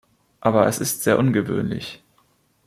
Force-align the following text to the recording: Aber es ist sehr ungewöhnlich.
Aber 0.39 0.65
es 0.65 0.79
ist 0.79 1.03
sehr 1.03 1.19
ungewöhnlich. 1.19 2.03